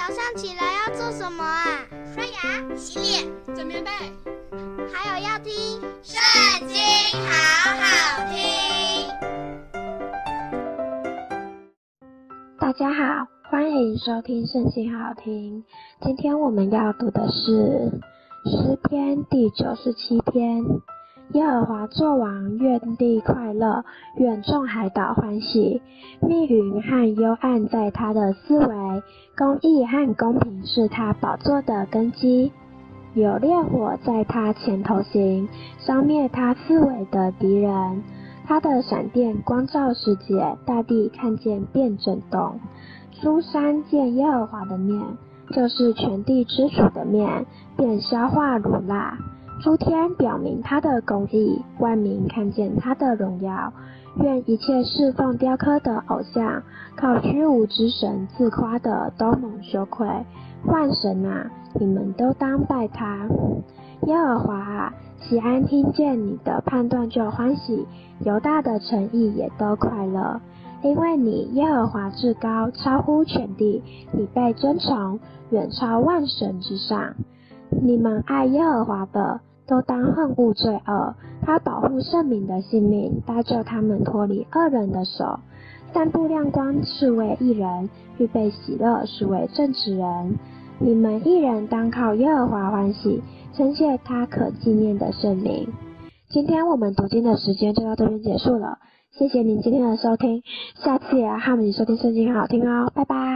[0.00, 1.84] 早上起来要做什么啊？
[2.14, 3.90] 刷牙、洗脸、整棉被，
[4.90, 5.52] 还有要听
[6.02, 6.18] 《圣
[6.66, 6.78] 经》，
[7.20, 7.28] 好
[7.76, 8.40] 好听。
[12.58, 15.62] 大家好，欢迎收听《圣经》，好好听。
[16.00, 17.92] 今天我们要读的是
[18.46, 20.64] 诗篇第九十七篇。
[21.32, 23.84] 耶和华作王，愿地快乐，
[24.16, 25.80] 愿众海岛欢喜。
[26.20, 29.02] 密云和幽暗在他的思维，
[29.36, 32.50] 公义和公平是他宝座的根基。
[33.14, 35.48] 有烈火在他前头行，
[35.78, 38.02] 消灭他四围的敌人。
[38.46, 42.58] 他的闪电光照世界，大地看见便震动。
[43.22, 45.00] 诸山见耶和华的面，
[45.52, 49.16] 就是全地之主的面，便消化如蜡。
[49.62, 53.70] 诸天表明他的公义，万民看见他的荣耀。
[54.16, 56.62] 愿一切侍奉雕刻的偶像、
[56.96, 60.08] 靠虚无之神自夸的，都蒙羞愧。
[60.64, 63.28] 万神啊，你们都当拜他。
[64.06, 67.86] 耶和华啊，西安听见你的判断就欢喜，
[68.20, 70.40] 犹大的诚意也都快乐，
[70.82, 77.14] 因为你耶和华至高，超乎全地，你被尊崇，远超万神之上。
[77.70, 79.40] 你们爱耶和华的，
[79.70, 85.38] 都当恨恶罪恶，他保护圣民的性命，搭救他们脱离恶人的手。
[85.94, 90.38] 散布亮光是为一人，预备喜乐是为正直人。
[90.80, 93.22] 你们一人当靠耶和华欢喜，
[93.54, 95.68] 称谢他可纪念的圣名。
[96.28, 98.78] 今天我们读经的时间就到这边结束了，
[99.12, 100.42] 谢谢您今天的收听，
[100.82, 103.29] 下次也要和我们收听圣经，好听哦，拜拜。